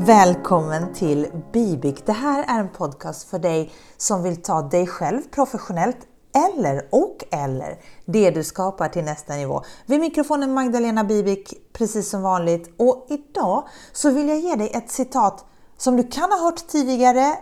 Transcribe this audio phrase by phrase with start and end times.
[0.00, 2.06] Välkommen till Bibik.
[2.06, 5.96] Det här är en podcast för dig som vill ta dig själv professionellt
[6.34, 9.62] eller och eller det du skapar till nästa nivå.
[9.86, 12.74] Vid mikrofonen Magdalena Bibik, precis som vanligt.
[12.76, 15.44] Och idag så vill jag ge dig ett citat
[15.76, 17.38] som du kan ha hört tidigare,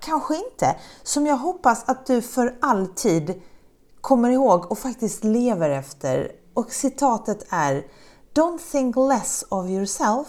[0.00, 3.42] kanske inte, som jag hoppas att du för alltid
[4.00, 6.32] kommer ihåg och faktiskt lever efter.
[6.54, 7.86] Och citatet är
[8.34, 10.28] Don't think less of yourself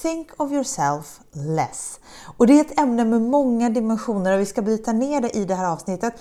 [0.00, 2.00] Think of yourself less.
[2.36, 5.44] Och det är ett ämne med många dimensioner och vi ska bryta ner det i
[5.44, 6.14] det här avsnittet.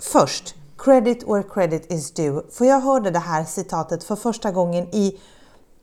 [0.00, 2.42] Först, credit where credit is due.
[2.50, 5.20] För jag hörde det här citatet för första gången i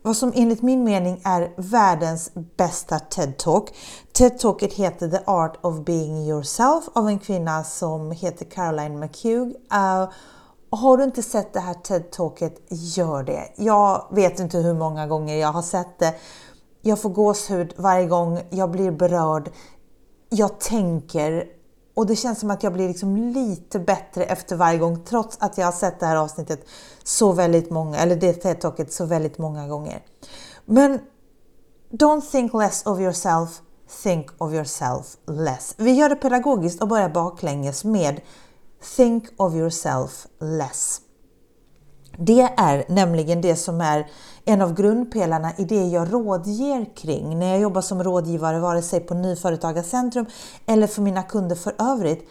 [0.02, 3.68] vad som enligt min mening är världens bästa TED-talk.
[4.14, 9.48] TED-talket heter The Art of Being Yourself av en kvinna som heter Caroline McHugh.
[9.74, 10.10] Uh,
[10.70, 13.54] har du inte sett det här TED-talket, gör det.
[13.56, 16.16] Jag vet inte hur många gånger jag har sett det
[16.82, 19.50] jag får gåshud varje gång jag blir berörd.
[20.30, 21.46] Jag tänker
[21.94, 25.58] och det känns som att jag blir liksom lite bättre efter varje gång trots att
[25.58, 26.66] jag har sett det här avsnittet
[27.04, 30.04] så väldigt många, eller det TED-talket så väldigt många gånger.
[30.66, 31.00] Men
[31.92, 33.62] don't think less of yourself,
[34.04, 35.76] think of yourself less.
[35.78, 38.22] Vi gör det pedagogiskt och börjar baklänges med
[38.96, 41.02] think of yourself less.
[42.18, 44.08] Det är nämligen det som är
[44.46, 49.00] en av grundpelarna i det jag rådger kring när jag jobbar som rådgivare, vare sig
[49.00, 50.26] på Nyföretagarcentrum
[50.66, 52.30] eller för mina kunder för övrigt,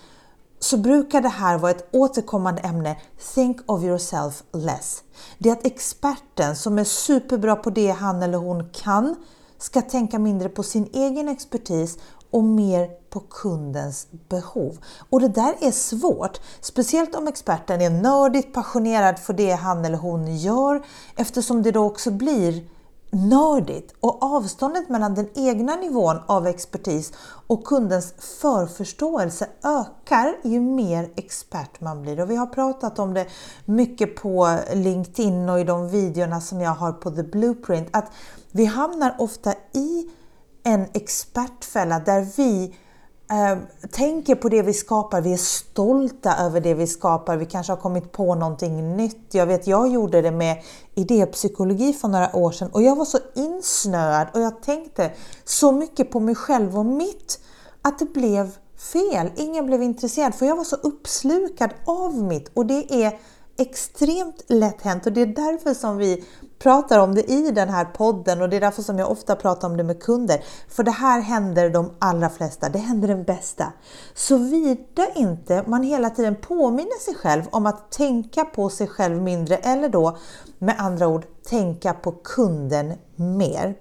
[0.59, 2.97] så brukar det här vara ett återkommande ämne,
[3.35, 5.03] think of yourself less.
[5.39, 9.17] Det är att experten som är superbra på det han eller hon kan
[9.59, 11.99] ska tänka mindre på sin egen expertis
[12.31, 14.79] och mer på kundens behov.
[15.11, 19.99] Och det där är svårt, speciellt om experten är nördigt passionerad för det han eller
[19.99, 22.65] hon gör eftersom det då också blir
[23.11, 27.13] nördigt och avståndet mellan den egna nivån av expertis
[27.47, 32.21] och kundens förförståelse ökar ju mer expert man blir.
[32.21, 33.27] Och vi har pratat om det
[33.65, 38.13] mycket på LinkedIn och i de videorna som jag har på The Blueprint att
[38.51, 40.11] vi hamnar ofta i
[40.63, 42.75] en expertfälla där vi
[43.33, 43.59] Ehm,
[43.91, 47.77] tänker på det vi skapar, vi är stolta över det vi skapar, vi kanske har
[47.77, 49.27] kommit på någonting nytt.
[49.31, 50.63] Jag vet, jag gjorde det med
[50.95, 55.11] idépsykologi för några år sedan och jag var så insnöad och jag tänkte
[55.45, 57.41] så mycket på mig själv och mitt
[57.83, 58.51] att det blev
[58.93, 59.31] fel.
[59.37, 63.19] Ingen blev intresserad för jag var så uppslukad av mitt och det är
[63.59, 66.25] extremt lätt hänt och det är därför som vi
[66.63, 69.69] pratar om det i den här podden och det är därför som jag ofta pratar
[69.69, 70.45] om det med kunder.
[70.69, 73.73] För det här händer de allra flesta, det händer den bästa.
[74.15, 79.57] Såvida inte man hela tiden påminner sig själv om att tänka på sig själv mindre
[79.57, 80.17] eller då
[80.59, 83.75] med andra ord tänka på kunden mer.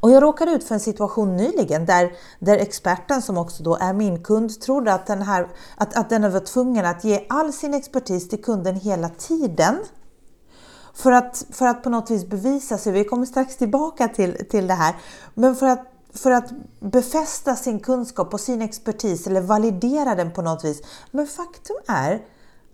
[0.00, 3.92] Och jag råkade ut för en situation nyligen där, där experten som också då är
[3.92, 7.74] min kund trodde att den, här, att, att den var tvungen att ge all sin
[7.74, 9.78] expertis till kunden hela tiden.
[10.94, 14.66] För att, för att på något vis bevisa sig, vi kommer strax tillbaka till, till
[14.66, 14.94] det här,
[15.34, 16.50] men för att, för att
[16.80, 20.82] befästa sin kunskap och sin expertis eller validera den på något vis.
[21.10, 22.22] Men faktum är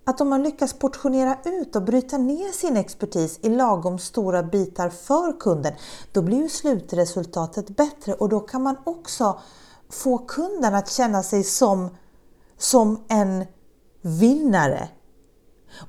[0.04, 4.88] att om man lyckas portionera ut och bryta ner sin expertis i lagom stora bitar
[4.88, 5.72] för kunden,
[6.12, 9.40] då blir ju slutresultatet bättre och då kan man också
[9.90, 11.88] få kunden att känna sig som,
[12.58, 13.44] som en
[14.02, 14.88] vinnare.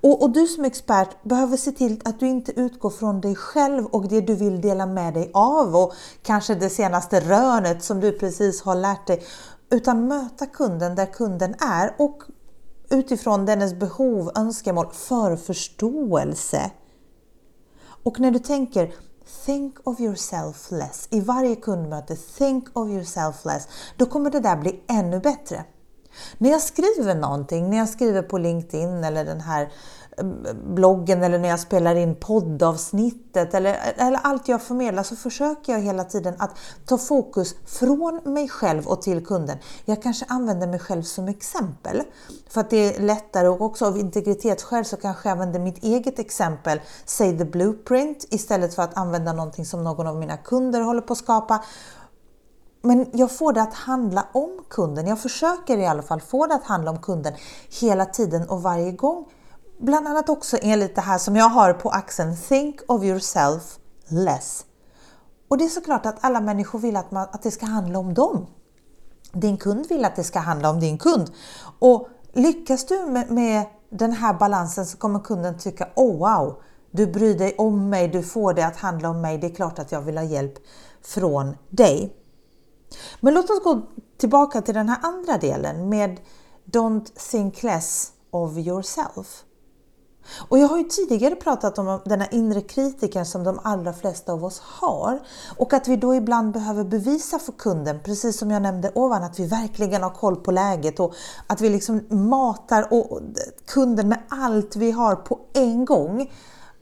[0.02, 3.86] Och, och, du som expert behöver se till att du inte utgår från dig själv
[3.86, 8.12] och det du vill dela med dig av och kanske det senaste rönet som du
[8.12, 9.24] precis har lärt dig,
[9.70, 12.24] utan möta kunden där kunden är och
[12.90, 16.72] utifrån dennes behov, önskemål, för förståelse.
[18.04, 18.94] Och när du tänker
[19.46, 23.68] Think of yourself less i varje kundmöte, think of yourself less,
[23.98, 25.66] då kommer det där bli ännu bättre.
[26.38, 29.72] När jag skriver någonting, när jag skriver på LinkedIn eller den här
[30.18, 30.26] eh,
[30.66, 35.80] bloggen eller när jag spelar in poddavsnittet eller, eller allt jag förmedlar så försöker jag
[35.80, 36.52] hela tiden att
[36.86, 39.58] ta fokus från mig själv och till kunden.
[39.86, 42.02] Jag kanske använder mig själv som exempel
[42.50, 46.20] för att det är lättare och också av integritetsskäl så kanske jag använder mitt eget
[46.20, 51.02] exempel, säg the blueprint istället för att använda någonting som någon av mina kunder håller
[51.02, 51.64] på att skapa.
[52.82, 55.08] Men jag får det att handla om kunden.
[55.08, 57.34] Jag försöker i alla fall få det att handla om kunden
[57.82, 59.26] hela tiden och varje gång
[59.82, 64.66] bland annat också enligt det här som jag har på axeln, Think of yourself less.
[65.48, 68.14] Och det är såklart att alla människor vill att, man, att det ska handla om
[68.14, 68.48] dem.
[69.34, 71.32] Din kund vill att det ska handla om din kund.
[71.80, 76.62] Och lyckas du med, med den här balansen så kommer kunden tycka, oh wow,
[76.92, 79.80] du bryr dig om mig, du får det att handla om mig, det är klart
[79.80, 80.54] att jag vill ha hjälp
[81.02, 82.16] från dig.
[83.20, 83.82] Men låt oss gå
[84.18, 86.20] tillbaka till den här andra delen med
[86.66, 89.44] Don't think less of yourself.
[90.50, 94.34] Och jag har ju tidigare pratat om den här inre kritiken som de allra flesta
[94.34, 95.20] av oss har
[95.58, 99.40] och att vi då ibland behöver bevisa för kunden, precis som jag nämnde ovan, att
[99.40, 101.14] vi verkligen har koll på läget och
[101.48, 102.88] att vi liksom matar
[103.66, 106.32] kunden med allt vi har på en gång.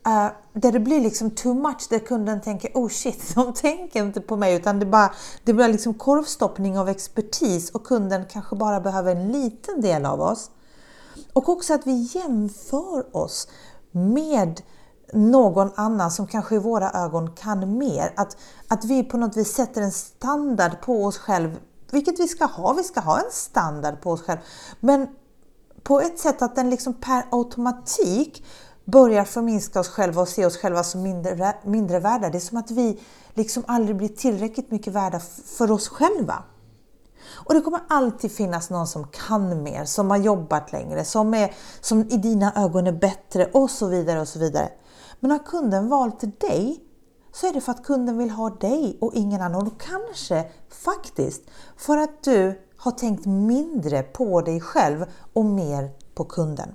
[0.10, 4.22] Uh, där det blir liksom too much, där kunden tänker oh shit, de tänker inte
[4.22, 5.14] på mig utan det, bara,
[5.44, 10.22] det blir liksom korvstoppning av expertis och kunden kanske bara behöver en liten del av
[10.22, 10.52] oss.
[11.34, 13.48] Och också att vi jämför oss
[13.92, 14.62] med
[15.14, 18.14] någon annan som kanske i våra ögon kan mer.
[18.16, 21.56] Att, att vi på något vis sätter en standard på oss själva,
[21.92, 22.74] vilket vi ska ha.
[22.74, 24.44] Vi ska ha en standard på oss själva.
[24.80, 25.08] Men
[25.84, 28.46] på ett sätt att den liksom per automatik
[28.92, 32.30] börjar förminska oss själva och se oss själva som mindre, mindre värda.
[32.30, 33.00] Det är som att vi
[33.34, 35.20] liksom aldrig blir tillräckligt mycket värda
[35.58, 36.44] för oss själva.
[37.32, 41.54] Och det kommer alltid finnas någon som kan mer, som har jobbat längre, som, är,
[41.82, 44.70] som i dina ögon är bättre och så vidare och så vidare.
[45.20, 46.80] Men har kunden valt dig
[47.32, 49.68] så är det för att kunden vill ha dig och ingen annan.
[49.68, 51.42] Och kanske faktiskt
[51.78, 56.70] för att du har tänkt mindre på dig själv och mer på kunden.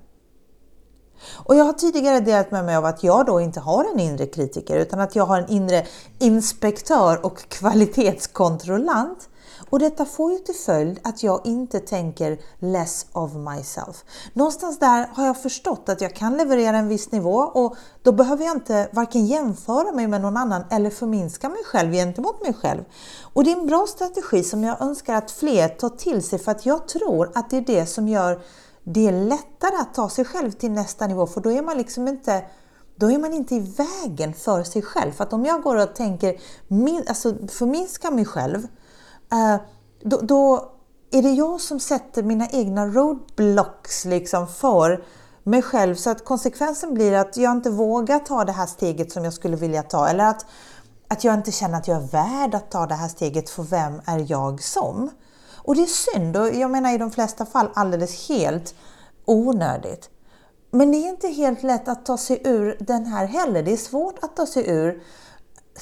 [1.35, 4.27] Och jag har tidigare delat med mig av att jag då inte har en inre
[4.27, 5.87] kritiker utan att jag har en inre
[6.19, 9.29] inspektör och kvalitetskontrollant
[9.71, 14.05] och detta får ju till följd att jag inte tänker less of myself.
[14.33, 18.45] Någonstans där har jag förstått att jag kan leverera en viss nivå och då behöver
[18.45, 22.85] jag inte varken jämföra mig med någon annan eller förminska mig själv gentemot mig själv.
[23.23, 26.53] Och det är en bra strategi som jag önskar att fler tar till sig för
[26.53, 28.41] att jag tror att det är det som gör
[28.85, 32.09] det är lättare att ta sig själv till nästa nivå för då är man liksom
[32.09, 32.45] inte
[32.97, 35.13] då är man inte i vägen för sig själv.
[35.13, 36.41] För att om jag går och tänker,
[37.09, 38.67] alltså förminska mig själv
[39.33, 39.57] eh,
[40.03, 40.71] då, då,
[41.11, 45.05] är det jag som sätter mina egna roadblocks liksom för
[45.43, 49.25] mig själv så att konsekvensen blir att jag inte vågar ta det här steget som
[49.25, 50.47] jag skulle vilja ta eller att,
[51.09, 54.01] att jag inte känner att jag är värd att ta det här steget för vem
[54.07, 55.11] är jag som?
[55.65, 58.75] Och det är synd och jag menar i de flesta fall alldeles helt
[59.25, 60.11] onödigt.
[60.71, 63.63] Men det är inte helt lätt att ta sig ur den här heller.
[63.63, 65.03] Det är svårt att ta sig ur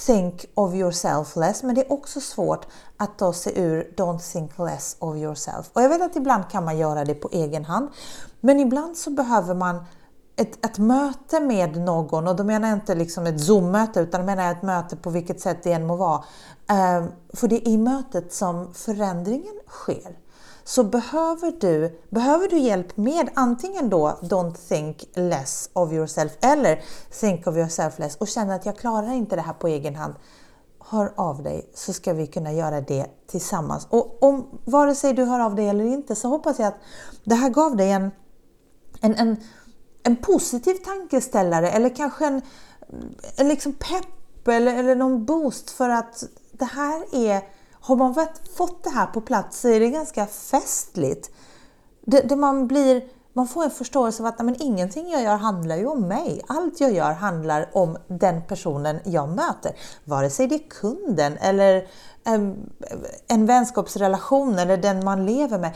[0.06, 4.58] think of yourself less, men det är också svårt att ta sig ur don't think
[4.58, 5.70] less of yourself.
[5.72, 7.88] Och jag vet att ibland kan man göra det på egen hand,
[8.40, 9.84] men ibland så behöver man
[10.42, 14.26] ett, ett möte med någon och då menar jag inte liksom ett Zoom-möte utan då
[14.26, 16.24] menar jag ett möte på vilket sätt det än må vara.
[16.66, 20.18] Ehm, för det är i mötet som förändringen sker
[20.64, 26.80] så behöver du, behöver du hjälp med antingen då Don't think less of yourself eller
[27.20, 30.14] Think of yourself less och känner att jag klarar inte det här på egen hand.
[30.84, 33.86] Hör av dig så ska vi kunna göra det tillsammans.
[33.90, 36.78] Och om vare sig du hör av dig eller inte så hoppas jag att
[37.24, 38.10] det här gav dig en,
[39.00, 39.36] en, en,
[40.02, 42.42] en positiv tankeställare eller kanske en,
[43.36, 47.42] en liksom pepp eller, eller någon boost för att det här är
[47.82, 48.14] har man
[48.56, 51.30] fått det här på plats så är det ganska festligt.
[52.04, 53.02] Det, det man, blir,
[53.32, 56.42] man får en förståelse av att men ingenting jag gör handlar ju om mig.
[56.46, 59.72] Allt jag gör handlar om den personen jag möter.
[60.04, 61.88] Vare sig det är kunden eller
[62.24, 62.70] en,
[63.28, 65.72] en vänskapsrelation eller den man lever med.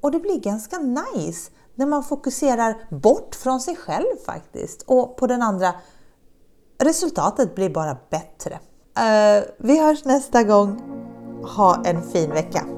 [0.00, 5.26] Och det blir ganska nice när man fokuserar bort från sig själv faktiskt och på
[5.26, 5.74] den andra.
[6.78, 8.52] Resultatet blir bara bättre.
[8.98, 10.82] Uh, vi hörs nästa gång.
[11.56, 12.73] Ha en fin vecka!